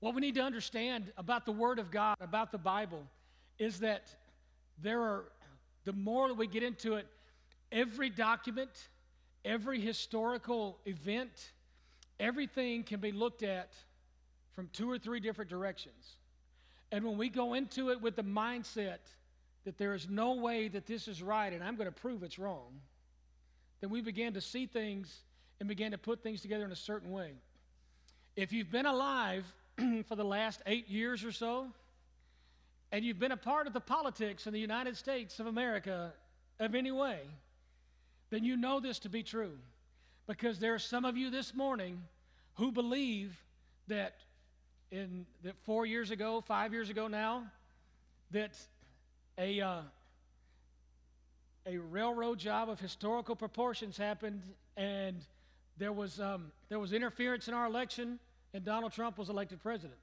[0.00, 3.02] What we need to understand about the Word of God, about the Bible,
[3.58, 4.14] is that
[4.80, 5.24] there are
[5.84, 7.06] the more that we get into it,
[7.72, 8.70] every document,
[9.48, 11.52] every historical event,
[12.20, 13.72] everything can be looked at
[14.52, 16.16] from two or three different directions.
[16.92, 18.98] And when we go into it with the mindset
[19.64, 22.38] that there is no way that this is right and I'm going to prove it's
[22.38, 22.80] wrong,
[23.80, 25.22] then we begin to see things
[25.60, 27.32] and begin to put things together in a certain way.
[28.36, 29.44] If you've been alive
[30.08, 31.68] for the last eight years or so,
[32.92, 36.12] and you've been a part of the politics in the United States of America
[36.60, 37.20] of any way,
[38.30, 39.58] then you know this to be true.
[40.26, 42.02] Because there are some of you this morning
[42.54, 43.34] who believe
[43.86, 44.16] that
[44.90, 47.44] in that four years ago, five years ago now,
[48.30, 48.52] that
[49.38, 49.80] a uh,
[51.66, 54.42] a railroad job of historical proportions happened,
[54.76, 55.16] and
[55.76, 58.18] there was um, there was interference in our election,
[58.54, 59.98] and Donald Trump was elected president.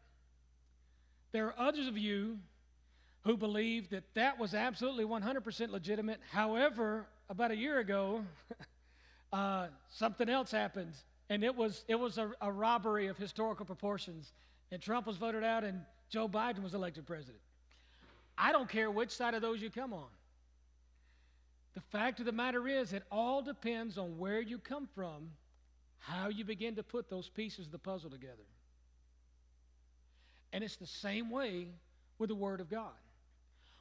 [1.31, 2.39] There are others of you
[3.23, 6.19] who believe that that was absolutely 100% legitimate.
[6.31, 8.23] However, about a year ago,
[9.33, 10.93] uh, something else happened,
[11.29, 14.33] and it was it was a, a robbery of historical proportions
[14.71, 17.39] and Trump was voted out and Joe Biden was elected president.
[18.37, 20.09] I don't care which side of those you come on.
[21.73, 25.31] The fact of the matter is, it all depends on where you come from,
[25.99, 28.43] how you begin to put those pieces of the puzzle together.
[30.53, 31.67] And it's the same way
[32.17, 32.91] with the Word of God.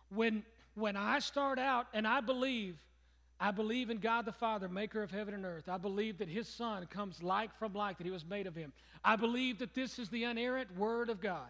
[0.09, 2.76] When, when I start out and I believe
[3.40, 5.68] I believe in God the Father, maker of heaven and earth.
[5.68, 8.73] I believe that his Son comes like from like, that he was made of him.
[9.05, 11.49] I believe that this is the inerrant Word of God.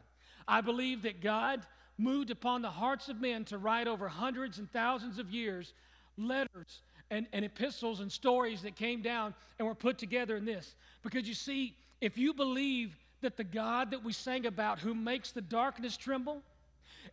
[0.49, 1.61] I believe that God
[1.99, 5.75] moved upon the hearts of men to write over hundreds and thousands of years
[6.17, 10.75] letters and, and epistles and stories that came down and were put together in this.
[11.03, 15.33] Because you see, if you believe that the God that we sang about, who makes
[15.33, 16.43] the darkness tremble,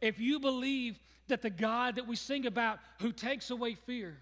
[0.02, 4.18] if you believe that the God that we sing about, who takes away fear,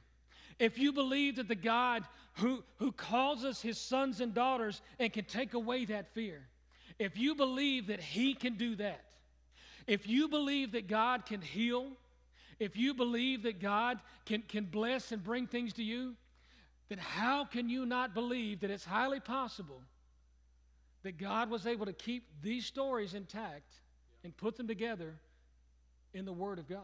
[0.59, 5.11] if you believe that the God who, who calls us his sons and daughters and
[5.11, 6.41] can take away that fear,
[6.99, 9.03] if you believe that he can do that,
[9.87, 11.87] if you believe that God can heal,
[12.59, 16.15] if you believe that God can, can bless and bring things to you,
[16.89, 19.81] then how can you not believe that it's highly possible
[21.03, 23.71] that God was able to keep these stories intact
[24.23, 25.15] and put them together
[26.13, 26.81] in the Word of God?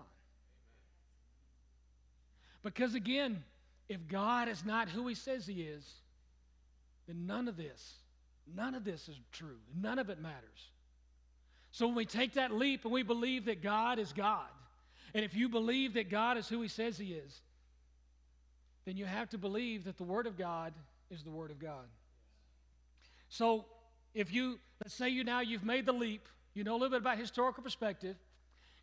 [2.64, 3.44] Because again,
[3.88, 5.86] if God is not who he says he is,
[7.08, 7.94] then none of this,
[8.56, 9.58] none of this is true.
[9.80, 10.72] None of it matters.
[11.72, 14.48] So when we take that leap and we believe that God is God,
[15.14, 17.42] and if you believe that God is who he says he is,
[18.86, 20.74] then you have to believe that the Word of God
[21.10, 21.86] is the Word of God.
[23.30, 23.66] So
[24.14, 27.02] if you, let's say you now you've made the leap, you know a little bit
[27.02, 28.16] about historical perspective,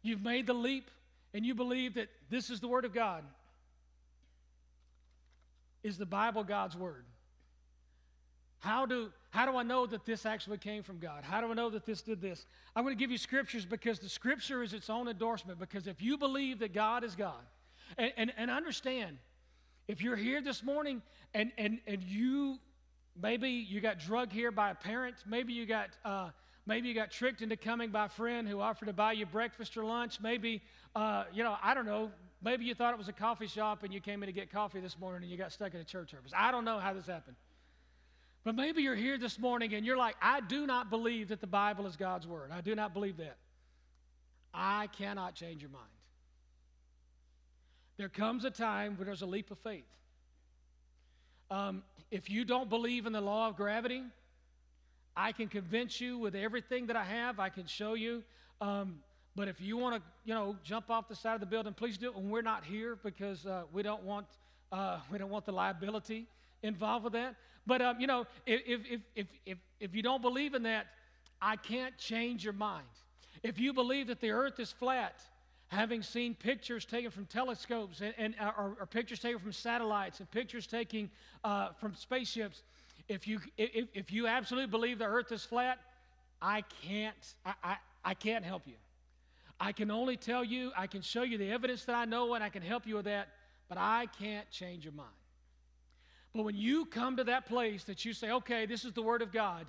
[0.02, 0.90] you've made the leap
[1.34, 3.24] and you believe that this is the Word of God.
[5.82, 7.04] Is the Bible God's Word?
[8.60, 11.24] How do, how do I know that this actually came from God?
[11.24, 12.46] How do I know that this did this?
[12.76, 15.58] I'm going to give you scriptures because the scripture is its own endorsement.
[15.58, 17.42] Because if you believe that God is God,
[17.98, 19.18] and, and, and understand,
[19.88, 21.02] if you're here this morning
[21.34, 22.58] and, and, and you
[23.20, 26.30] maybe you got drugged here by a parent, maybe you got uh,
[26.66, 29.76] maybe you got tricked into coming by a friend who offered to buy you breakfast
[29.76, 30.62] or lunch, maybe
[30.94, 32.10] uh, you know I don't know
[32.44, 34.80] Maybe you thought it was a coffee shop and you came in to get coffee
[34.80, 36.32] this morning and you got stuck in a church service.
[36.36, 37.36] I don't know how this happened.
[38.44, 41.46] But maybe you're here this morning and you're like, I do not believe that the
[41.46, 42.50] Bible is God's Word.
[42.52, 43.36] I do not believe that.
[44.52, 45.84] I cannot change your mind.
[47.96, 49.84] There comes a time when there's a leap of faith.
[51.50, 54.02] Um, if you don't believe in the law of gravity,
[55.16, 57.38] I can convince you with everything that I have.
[57.38, 58.24] I can show you
[58.60, 58.96] um,
[59.34, 61.96] but if you want to, you know, jump off the side of the building, please
[61.96, 64.26] do it when we're not here because uh, we don't want
[64.70, 66.26] uh, we don't want the liability
[66.62, 67.34] involved with that.
[67.66, 70.86] But um, you know, if, if if if if you don't believe in that,
[71.40, 72.86] I can't change your mind.
[73.42, 75.20] If you believe that the Earth is flat,
[75.68, 80.20] having seen pictures taken from telescopes and, and uh, or, or, pictures taken from satellites
[80.20, 81.10] and pictures taken
[81.42, 82.62] uh, from spaceships,
[83.08, 85.78] if you if, if you absolutely believe the Earth is flat,
[86.42, 88.74] I can't I, I, I can't help you.
[89.60, 92.42] I can only tell you, I can show you the evidence that I know, and
[92.42, 93.28] I can help you with that,
[93.68, 95.08] but I can't change your mind.
[96.34, 99.22] But when you come to that place that you say, okay, this is the Word
[99.22, 99.66] of God,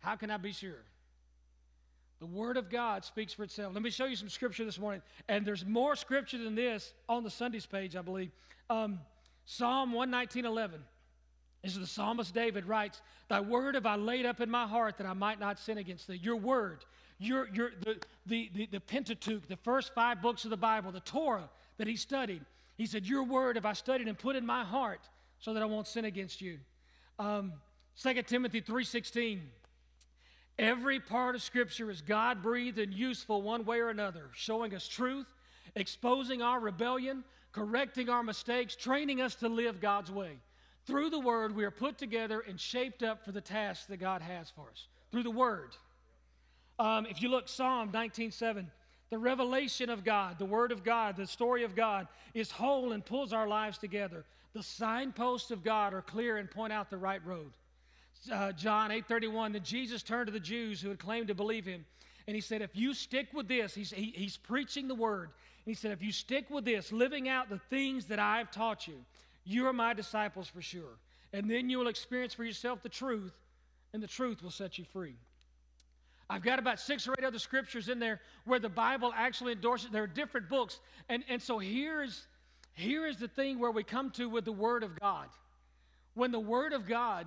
[0.00, 0.84] how can I be sure?
[2.18, 3.74] The Word of God speaks for itself.
[3.74, 5.02] Let me show you some scripture this morning.
[5.28, 8.30] And there's more scripture than this on the Sundays page, I believe.
[8.70, 9.00] Um,
[9.44, 10.80] Psalm 119 11.
[11.62, 14.98] This is the psalmist David writes, Thy word have I laid up in my heart
[14.98, 16.16] that I might not sin against thee.
[16.16, 16.84] Your word,
[17.22, 21.00] your, your, the, the, the, the Pentateuch, the first five books of the Bible, the
[21.00, 22.44] Torah that he studied.
[22.76, 25.08] He said, Your word have I studied and put in my heart
[25.38, 26.58] so that I won't sin against you.
[27.18, 27.52] Um,
[28.00, 29.40] 2 Timothy 3.16,
[30.58, 35.26] every part of Scripture is God-breathed and useful one way or another, showing us truth,
[35.76, 40.38] exposing our rebellion, correcting our mistakes, training us to live God's way.
[40.86, 44.22] Through the Word, we are put together and shaped up for the task that God
[44.22, 44.88] has for us.
[45.10, 45.76] Through the Word.
[46.82, 48.66] Um, if you look, Psalm 19.7,
[49.08, 53.06] the revelation of God, the Word of God, the story of God is whole and
[53.06, 54.24] pulls our lives together.
[54.52, 57.52] The signposts of God are clear and point out the right road.
[58.32, 61.86] Uh, John 8:31, that Jesus turned to the Jews who had claimed to believe him,
[62.26, 65.30] and he said, "If you stick with this, he's, he, he's preaching the word.
[65.64, 69.04] He said, if you stick with this, living out the things that I've taught you,
[69.44, 70.98] you are my disciples for sure.
[71.32, 73.34] And then you will experience for yourself the truth,
[73.92, 75.14] and the truth will set you free."
[76.32, 79.90] I've got about six or eight other scriptures in there where the Bible actually endorses.
[79.90, 82.26] There are different books, and and so here's
[82.74, 85.28] here is the thing where we come to with the Word of God.
[86.14, 87.26] When the Word of God,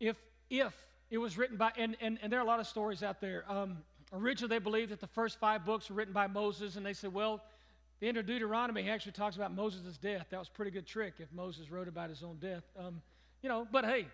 [0.00, 0.16] if,
[0.50, 0.72] if
[1.10, 3.44] it was written by, and, and, and there are a lot of stories out there.
[3.48, 3.78] Um,
[4.12, 7.12] originally, they believed that the first five books were written by Moses, and they said,
[7.12, 7.42] well,
[8.00, 10.26] the end of Deuteronomy he actually talks about Moses' death.
[10.30, 12.64] That was pretty good trick if Moses wrote about his own death.
[12.78, 13.00] Um,
[13.42, 14.06] you know, but hey,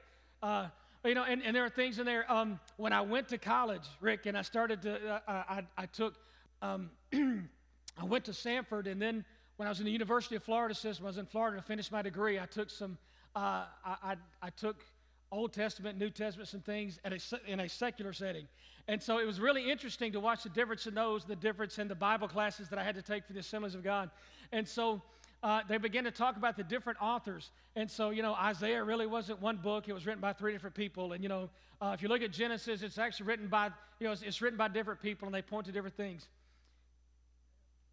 [0.43, 0.69] uh,
[1.05, 2.31] you know, and, and there are things in there.
[2.31, 6.15] Um, when I went to college, Rick, and I started to, uh, I, I took,
[6.61, 9.25] um, I went to Sanford, and then
[9.57, 11.91] when I was in the University of Florida system, I was in Florida to finish
[11.91, 12.39] my degree.
[12.39, 12.99] I took some,
[13.35, 14.85] uh, I, I, I, took
[15.33, 17.19] Old Testament, New Testament, some things a,
[17.51, 18.47] in a secular setting.
[18.87, 21.89] And so it was really interesting to watch the difference in those, the difference in
[21.89, 24.11] the Bible classes that I had to take for the Assemblies of God.
[24.53, 25.03] And so
[25.43, 27.51] uh, they began to talk about the different authors.
[27.77, 30.75] And so, you know, Isaiah really wasn't one book, it was written by three different
[30.75, 31.13] people.
[31.13, 31.49] And, you know,
[31.81, 33.71] uh, if you look at Genesis, it's actually written by,
[34.01, 36.27] you know, it's, it's written by different people and they point to different things.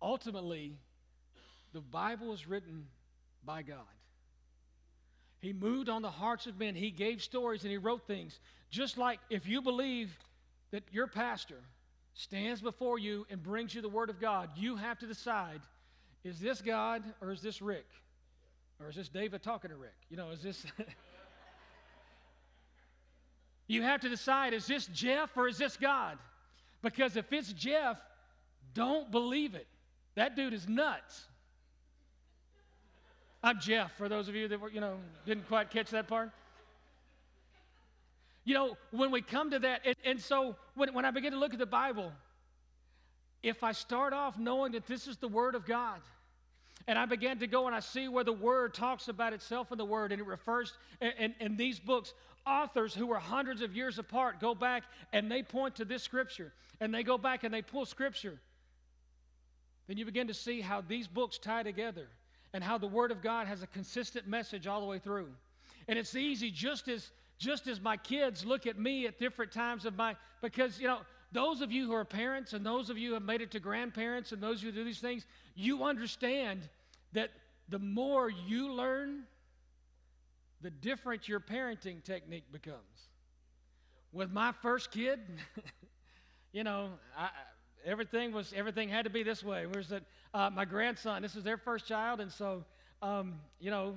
[0.02, 0.74] Ultimately,
[1.74, 2.88] the Bible is written
[3.44, 3.78] by God.
[5.40, 6.74] He moved on the hearts of men.
[6.74, 8.40] He gave stories and he wrote things.
[8.72, 10.18] Just like if you believe
[10.72, 11.60] that your pastor
[12.16, 15.62] stands before you and brings you the Word of God, you have to decide
[16.26, 17.86] is this God or is this Rick?
[18.82, 19.96] Or is this David talking to Rick?
[20.10, 20.66] You know, is this.
[23.68, 26.18] you have to decide is this Jeff or is this God?
[26.82, 27.98] Because if it's Jeff,
[28.74, 29.68] don't believe it.
[30.16, 31.26] That dude is nuts.
[33.44, 36.32] I'm Jeff, for those of you that were, you know, didn't quite catch that part.
[38.44, 41.38] You know, when we come to that, and, and so when, when I begin to
[41.38, 42.12] look at the Bible,
[43.46, 46.02] if I start off knowing that this is the Word of God,
[46.88, 49.78] and I began to go and I see where the Word talks about itself in
[49.78, 52.16] the Word, and it refers, and in these books,
[52.48, 56.54] authors who are hundreds of years apart go back and they point to this Scripture,
[56.80, 58.40] and they go back and they pull Scripture,
[59.88, 62.08] then you begin to see how these books tie together
[62.52, 65.28] and how the Word of God has a consistent message all the way through.
[65.88, 69.86] And it's easy just as just as my kids look at me at different times
[69.86, 71.00] of my because you know
[71.36, 73.60] those of you who are parents and those of you who have made it to
[73.60, 76.62] grandparents and those who do these things, you understand
[77.12, 77.30] that
[77.70, 79.24] the more you learn,
[80.62, 83.10] the different your parenting technique becomes.
[84.14, 85.20] With my first kid,
[86.54, 87.30] you know, I,
[87.86, 89.66] everything was everything had to be this way.
[89.66, 92.64] Whereas that uh, my grandson, this is their first child, and so
[93.02, 93.96] um, you know,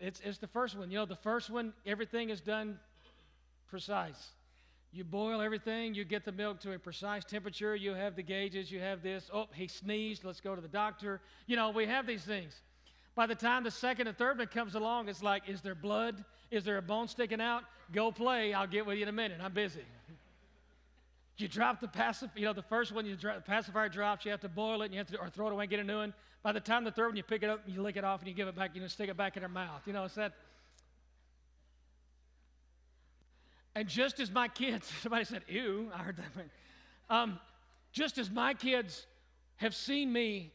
[0.00, 0.90] it's it's the first one.
[0.90, 2.80] You know, the first one, everything is done
[3.68, 4.32] precise.
[4.92, 8.72] You boil everything, you get the milk to a precise temperature, you have the gauges,
[8.72, 9.30] you have this.
[9.32, 11.20] Oh, he sneezed, let's go to the doctor.
[11.46, 12.60] You know, we have these things.
[13.14, 16.24] By the time the second and third one comes along, it's like, is there blood?
[16.50, 17.62] Is there a bone sticking out?
[17.92, 19.38] Go play, I'll get with you in a minute.
[19.40, 19.84] I'm busy.
[21.36, 24.32] You drop the pacifier, you know, the first one, you drop, the pacifier drops, you
[24.32, 25.84] have to boil it, and you have to, or throw it away and get a
[25.84, 26.12] new one.
[26.42, 28.28] By the time the third one, you pick it up, you lick it off, and
[28.28, 29.82] you give it back, you know, stick it back in their mouth.
[29.86, 30.32] You know, it's that.
[33.80, 36.44] And just as my kids, somebody said, ew, I heard that.
[37.08, 37.40] Um,
[37.92, 39.06] just as my kids
[39.56, 40.52] have seen me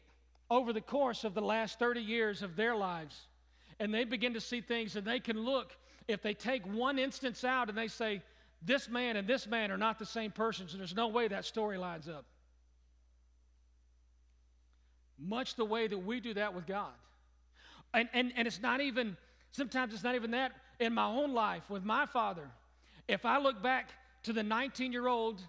[0.48, 3.26] over the course of the last 30 years of their lives,
[3.80, 7.42] and they begin to see things, and they can look, if they take one instance
[7.42, 8.22] out and they say,
[8.62, 11.44] this man and this man are not the same person, so there's no way that
[11.44, 12.26] story lines up.
[15.18, 16.92] Much the way that we do that with God.
[17.92, 19.16] And, and, and it's not even,
[19.50, 20.52] sometimes it's not even that.
[20.78, 22.48] In my own life with my father,
[23.08, 23.88] if I look back
[24.24, 25.40] to the 19 year old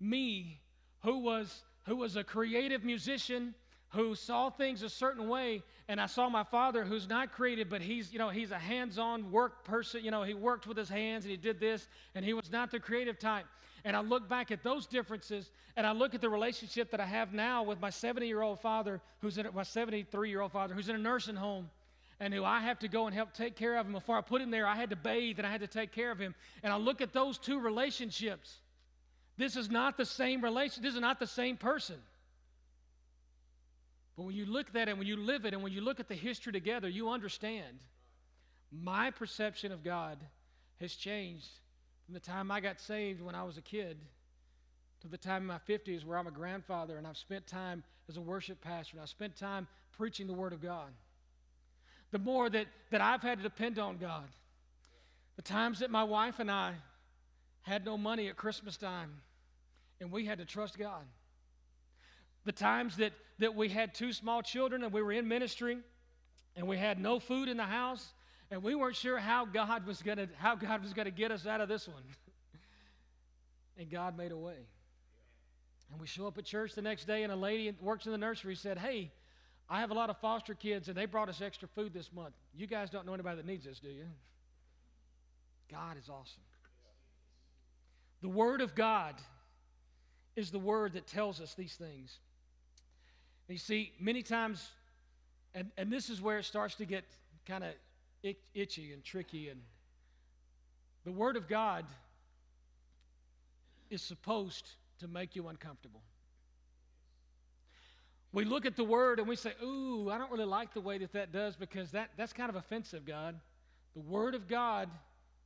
[0.00, 0.60] me
[1.02, 3.54] who was, who was a creative musician,
[3.90, 7.80] who saw things a certain way, and I saw my father who's not creative, but
[7.80, 10.04] he's, you know, he's a hands-on work person.
[10.04, 12.70] You know, he worked with his hands and he did this, and he was not
[12.70, 13.46] the creative type.
[13.84, 17.04] And I look back at those differences, and I look at the relationship that I
[17.04, 21.36] have now with my 70-year-old father, who's in my 73-year-old father, who's in a nursing
[21.36, 21.68] home,
[22.20, 23.92] and who I have to go and help take care of him.
[23.92, 26.10] Before I put him there, I had to bathe and I had to take care
[26.10, 26.34] of him.
[26.62, 28.58] And I look at those two relationships.
[29.36, 30.82] This is not the same relation.
[30.82, 31.96] This is not the same person.
[34.16, 35.98] But when you look at that and when you live it and when you look
[35.98, 37.78] at the history together, you understand
[38.70, 40.18] my perception of God
[40.80, 41.48] has changed
[42.04, 43.98] from the time I got saved when I was a kid
[45.00, 48.16] to the time in my 50s where I'm a grandfather and I've spent time as
[48.16, 50.92] a worship pastor and I've spent time preaching the Word of God.
[52.10, 54.28] The more that, that I've had to depend on God.
[55.36, 56.74] The times that my wife and I
[57.62, 59.10] had no money at Christmas time
[60.00, 61.04] and we had to trust God
[62.44, 65.78] the times that, that we had two small children and we were in ministry
[66.56, 68.12] and we had no food in the house
[68.50, 71.60] and we weren't sure how God was to how God was to get us out
[71.60, 72.02] of this one.
[73.78, 74.66] and God made a way.
[75.90, 78.18] And we show up at church the next day and a lady works in the
[78.18, 79.10] nursery said, "Hey,
[79.68, 82.34] I have a lot of foster kids and they brought us extra food this month.
[82.54, 84.06] You guys don't know anybody that needs this, do you?"
[85.70, 86.42] God is awesome.
[88.20, 89.14] The word of God
[90.36, 92.18] is the word that tells us these things.
[93.48, 94.70] You see, many times,
[95.54, 97.04] and, and this is where it starts to get
[97.46, 97.74] kind of
[98.54, 99.60] itchy and tricky, and
[101.04, 101.84] the Word of God
[103.90, 104.66] is supposed
[105.00, 106.00] to make you uncomfortable.
[108.34, 110.98] We look at the Word and we say, Ooh, I don't really like the way
[110.98, 113.38] that that does because that, that's kind of offensive, God.
[113.94, 114.90] The Word of God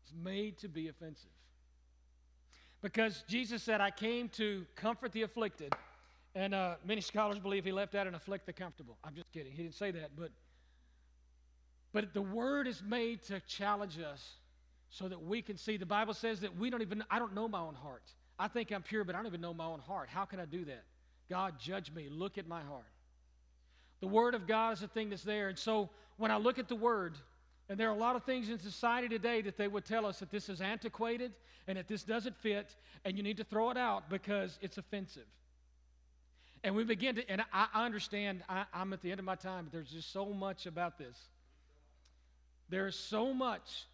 [0.06, 1.30] is made to be offensive.
[2.80, 5.74] Because Jesus said, I came to comfort the afflicted.
[6.34, 8.96] And uh, many scholars believe he left out and afflict the comfortable.
[9.04, 9.52] I'm just kidding.
[9.52, 10.12] He didn't say that.
[10.16, 10.30] But,
[11.92, 14.36] but the word is made to challenge us
[14.88, 15.76] so that we can see.
[15.76, 18.04] The Bible says that we don't even, I don't know my own heart.
[18.38, 20.08] I think I'm pure, but I don't even know my own heart.
[20.08, 20.84] How can I do that?
[21.28, 22.08] God, judge me.
[22.10, 22.84] Look at my heart.
[24.00, 25.48] The Word of God is the thing that's there.
[25.48, 27.16] And so when I look at the Word,
[27.68, 30.20] and there are a lot of things in society today that they would tell us
[30.20, 31.32] that this is antiquated
[31.66, 35.26] and that this doesn't fit, and you need to throw it out because it's offensive.
[36.64, 39.34] And we begin to, and I, I understand I, I'm at the end of my
[39.34, 41.16] time, but there's just so much about this.
[42.70, 43.86] There's so much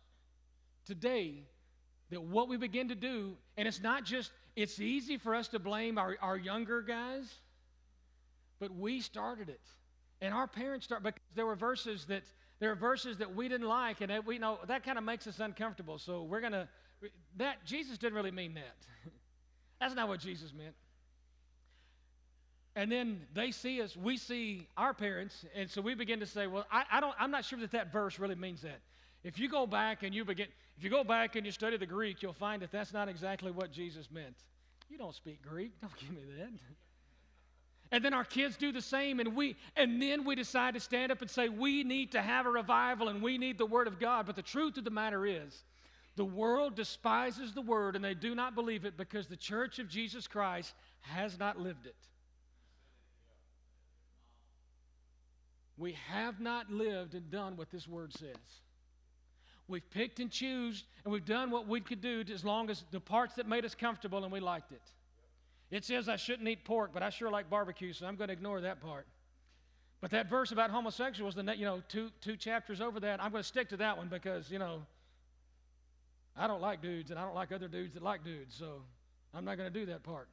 [0.87, 1.35] today
[2.11, 5.59] that what we begin to do, and it's not just, it's easy for us to
[5.59, 7.33] blame our, our younger guys,
[8.61, 9.61] but we started it.
[10.21, 12.23] And our parents started, because there were verses that,
[12.61, 15.27] there are verses that we didn't like, and that we know that kind of makes
[15.27, 15.99] us uncomfortable.
[15.99, 16.69] So we're to,
[17.37, 18.77] that, Jesus didn't really mean that.
[19.81, 20.75] That's not what Jesus meant.
[22.77, 26.47] And then they see us, we see our parents, and so we begin to say,
[26.47, 28.81] well, I, I, don't, I'm not sure that that verse really means that.
[29.23, 31.87] If you go back and you begin, if you go back and you study the
[31.87, 34.35] Greek, you'll find that that's not exactly what Jesus meant.
[34.89, 35.73] You don't speak Greek.
[35.81, 36.51] Don't give me that.
[37.93, 41.13] And then our kids do the same, and we, and then we decide to stand
[41.13, 44.01] up and say, we need to have a revival and we need the Word of
[44.01, 44.27] God.
[44.27, 45.63] But the truth of the matter is,
[46.17, 49.89] the world despises the Word and they do not believe it because the church of
[49.89, 51.97] Jesus Christ has not lived it.
[55.77, 58.37] We have not lived and done what this word says.
[59.67, 63.01] We've picked and choose, and we've done what we could do as long as the
[63.01, 64.83] parts that made us comfortable and we liked it.
[65.71, 68.35] It says I shouldn't eat pork, but I sure like barbecue, so I'm going to
[68.35, 69.07] ignore that part.
[70.01, 73.43] But that verse about homosexuals, the you know two two chapters over that, I'm going
[73.43, 74.83] to stick to that one because you know
[76.37, 78.83] I don't like dudes, and I don't like other dudes that like dudes, so
[79.33, 80.29] I'm not going to do that part.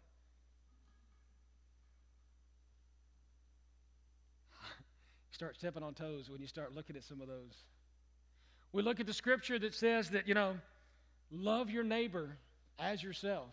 [5.32, 7.64] start stepping on toes when you start looking at some of those.
[8.74, 10.56] We look at the scripture that says that, you know,
[11.30, 12.38] love your neighbor
[12.80, 13.50] as yourself.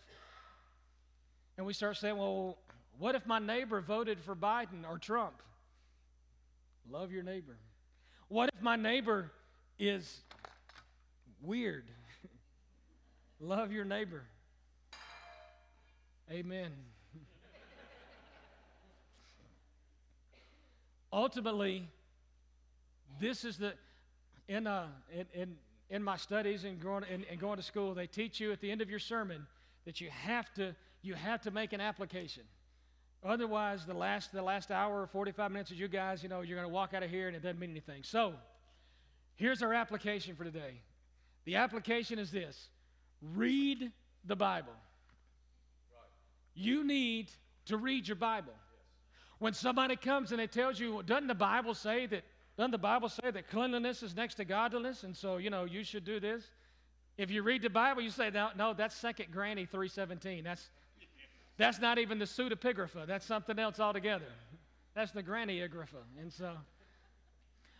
[1.57, 2.57] And we start saying, well,
[2.97, 5.41] what if my neighbor voted for Biden or Trump?
[6.89, 7.57] Love your neighbor.
[8.29, 9.31] What if my neighbor
[9.77, 10.21] is
[11.41, 11.85] weird?
[13.39, 14.23] Love your neighbor.
[16.31, 16.71] Amen.
[21.13, 21.87] ultimately,
[23.19, 23.73] this is the,
[24.49, 25.55] in, uh, in, in,
[25.89, 28.69] in my studies and going, and, and going to school, they teach you at the
[28.69, 29.47] end of your sermon
[29.85, 32.43] that you have to, you have to make an application.
[33.23, 36.57] Otherwise, the last, the last hour or 45 minutes of you guys, you know, you're
[36.57, 38.03] going to walk out of here and it doesn't mean anything.
[38.03, 38.33] So,
[39.39, 40.81] Here's our application for today.
[41.45, 42.67] The application is this
[43.21, 43.89] read
[44.25, 44.73] the Bible.
[46.53, 47.31] You need
[47.67, 48.51] to read your Bible.
[49.37, 52.23] When somebody comes and they tells you, doesn't the Bible say that
[52.59, 55.03] doesn't the Bible say that cleanliness is next to godliness?
[55.03, 56.43] And so, you know, you should do this.
[57.17, 60.43] If you read the Bible, you say, no, no that's second granny 317.
[60.43, 60.69] That's
[61.55, 63.07] that's not even the pseudepigrapha.
[63.07, 64.27] That's something else altogether.
[64.93, 66.03] That's the grannyigrapha.
[66.19, 66.51] And so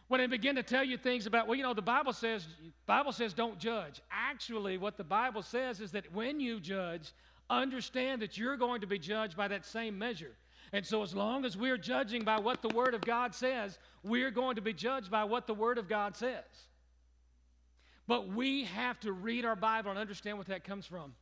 [0.07, 2.47] when they begin to tell you things about, well, you know, the Bible says,
[2.85, 4.01] Bible says don't judge.
[4.09, 7.11] Actually, what the Bible says is that when you judge,
[7.49, 10.31] understand that you're going to be judged by that same measure.
[10.71, 14.31] And so, as long as we're judging by what the Word of God says, we're
[14.31, 16.43] going to be judged by what the Word of God says.
[18.07, 21.13] But we have to read our Bible and understand what that comes from.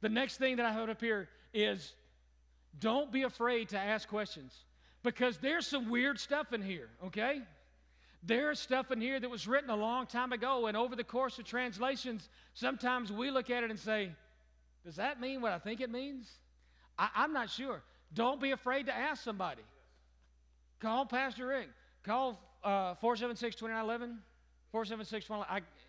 [0.00, 1.94] The next thing that I have up here is
[2.78, 4.54] don't be afraid to ask questions
[5.02, 7.42] because there's some weird stuff in here, okay?
[8.22, 11.38] There's stuff in here that was written a long time ago, and over the course
[11.38, 14.10] of translations, sometimes we look at it and say,
[14.84, 16.30] Does that mean what I think it means?
[16.98, 17.82] I, am not sure.
[18.12, 19.62] Don't be afraid to ask somebody.
[20.80, 21.68] Call Pastor Rick.
[22.04, 24.18] Call uh, 476 2911.
[24.70, 25.30] 476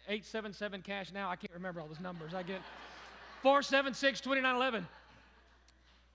[0.08, 1.30] 877 cash now.
[1.30, 2.34] I can't remember all those numbers.
[2.34, 2.62] I get
[3.42, 4.88] 476 2911.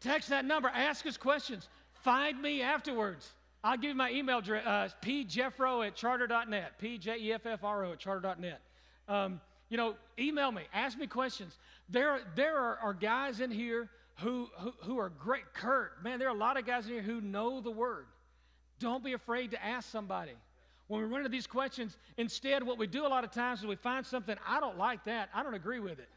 [0.00, 0.68] Text that number.
[0.68, 1.68] Ask us questions.
[1.92, 3.30] Find me afterwards.
[3.62, 8.60] I'll give you my email address, uh, pjeffro at charter.net, P-J-E-F-F-R-O at charter.net.
[9.06, 11.58] Um, you know, email me, ask me questions.
[11.90, 13.90] There, there are, are guys in here
[14.20, 15.52] who, who, who are great.
[15.54, 18.06] Kurt, man, there are a lot of guys in here who know the word.
[18.78, 20.32] Don't be afraid to ask somebody.
[20.88, 23.66] When we run into these questions, instead, what we do a lot of times is
[23.66, 26.08] we find something, I don't like that, I don't agree with it.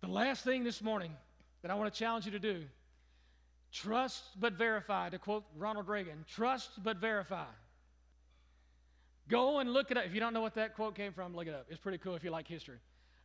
[0.00, 1.10] The last thing this morning
[1.62, 2.64] that I want to challenge you to do
[3.72, 7.46] trust but verify, to quote Ronald Reagan trust but verify.
[9.28, 10.04] Go and look it up.
[10.06, 11.66] If you don't know what that quote came from, look it up.
[11.68, 12.78] It's pretty cool if you like history.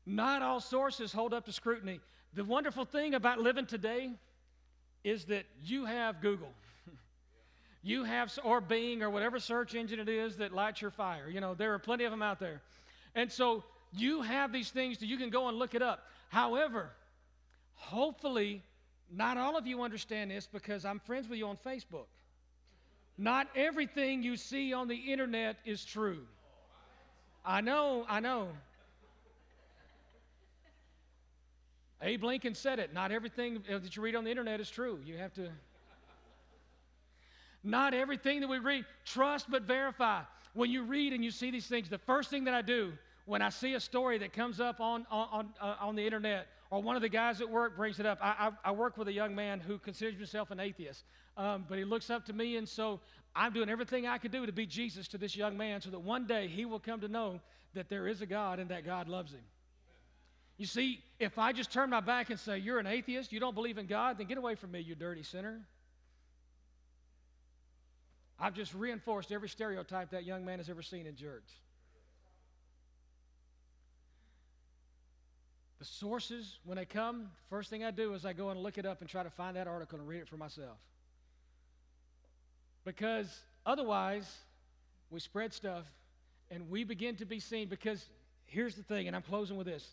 [0.06, 1.99] Not all sources hold up to scrutiny.
[2.34, 4.12] The wonderful thing about living today
[5.04, 6.52] is that you have Google.
[7.84, 11.30] you have, or Bing, or whatever search engine it is that lights your fire.
[11.30, 12.62] You know, there are plenty of them out there.
[13.14, 16.06] And so you have these things that you can go and look it up.
[16.30, 16.89] However,
[17.74, 18.64] hopefully,
[19.12, 22.06] not all of you understand this because I'm friends with you on Facebook.
[23.22, 26.22] Not everything you see on the internet is true.
[27.45, 28.47] I know, I know.
[32.01, 32.95] Abe Lincoln said it.
[32.95, 34.99] Not everything that you read on the internet is true.
[35.05, 35.49] You have to.
[37.63, 40.24] Not everything that we read, trust but verify.
[40.55, 42.91] When you read and you see these things, the first thing that I do
[43.26, 46.82] when I see a story that comes up on, on, uh, on the internet or
[46.82, 49.13] one of the guys at work brings it up, I, I, I work with a
[49.13, 51.03] young man who considers himself an atheist.
[51.36, 53.01] Um, but he looks up to me, and so
[53.36, 55.99] I'm doing everything I can do to be Jesus to this young man so that
[55.99, 57.41] one day he will come to know
[57.74, 59.43] that there is a God and that God loves him.
[60.57, 63.55] You see, if I just turn my back and say, You're an atheist, you don't
[63.55, 65.59] believe in God, then get away from me, you dirty sinner.
[68.39, 71.43] I've just reinforced every stereotype that young man has ever seen in church.
[75.82, 78.86] The sources, when they come, first thing I do is I go and look it
[78.86, 80.78] up and try to find that article and read it for myself.
[82.86, 83.26] Because
[83.66, 84.32] otherwise,
[85.10, 85.86] we spread stuff
[86.52, 87.68] and we begin to be seen.
[87.68, 88.08] Because
[88.46, 89.84] here's the thing, and I'm closing with this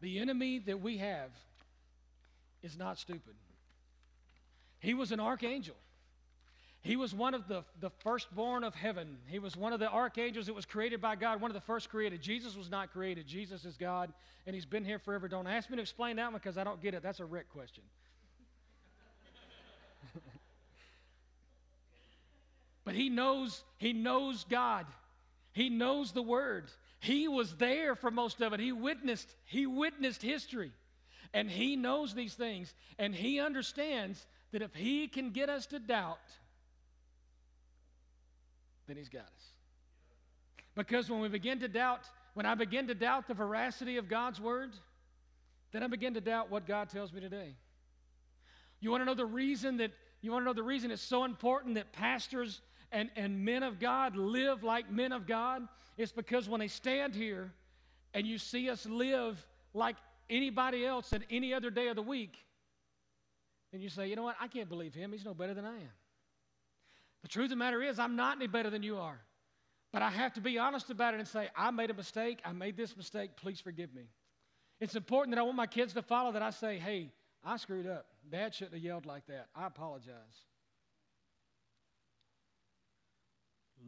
[0.00, 1.30] the enemy that we have
[2.64, 3.36] is not stupid.
[4.80, 5.76] He was an archangel.
[6.82, 9.18] He was one of the, the firstborn of heaven.
[9.26, 11.90] He was one of the archangels that was created by God, one of the first
[11.90, 12.22] created.
[12.22, 13.26] Jesus was not created.
[13.26, 14.12] Jesus is God,
[14.46, 15.28] and He's been here forever.
[15.28, 17.02] Don't ask me to explain that one because I don't get it.
[17.02, 17.82] That's a Rick question.
[22.88, 24.86] But he knows, he knows God.
[25.52, 26.70] He knows the word.
[27.00, 28.60] He was there for most of it.
[28.60, 30.72] He witnessed, he witnessed history.
[31.34, 32.72] And he knows these things.
[32.98, 36.16] And he understands that if he can get us to doubt,
[38.88, 39.52] then he's got us.
[40.74, 44.40] Because when we begin to doubt, when I begin to doubt the veracity of God's
[44.40, 44.70] word,
[45.72, 47.54] then I begin to doubt what God tells me today.
[48.80, 51.24] You want to know the reason that you want to know the reason it's so
[51.24, 52.60] important that pastors
[52.90, 55.62] and, and men of God live like men of God,
[55.96, 57.52] it's because when they stand here
[58.14, 59.96] and you see us live like
[60.30, 62.36] anybody else at any other day of the week,
[63.70, 64.36] then you say, you know what?
[64.40, 65.12] I can't believe him.
[65.12, 65.90] He's no better than I am.
[67.22, 69.18] The truth of the matter is, I'm not any better than you are.
[69.92, 72.40] But I have to be honest about it and say, I made a mistake.
[72.44, 73.30] I made this mistake.
[73.36, 74.04] Please forgive me.
[74.80, 77.10] It's important that I want my kids to follow that I say, hey,
[77.44, 78.06] I screwed up.
[78.30, 79.46] Dad shouldn't have yelled like that.
[79.56, 80.14] I apologize.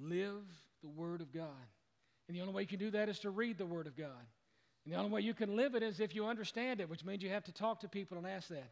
[0.03, 0.45] live
[0.83, 1.47] the Word of God.
[2.29, 4.27] And the only way you can do that is to read the Word of God.
[4.85, 7.23] And the only way you can live it is if you understand it, which means
[7.23, 8.71] you have to talk to people and ask that.